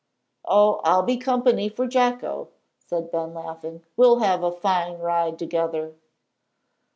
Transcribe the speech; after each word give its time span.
"Oh, 0.45 0.81
I'll 0.83 1.03
be 1.03 1.15
company 1.17 1.69
for 1.69 1.85
Jocko," 1.85 2.47
said 2.79 3.11
Ben, 3.11 3.35
laughing, 3.35 3.83
"we'll 3.95 4.17
have 4.17 4.41
a 4.41 4.51
fine 4.51 4.97
ride 4.97 5.37
together." 5.37 5.93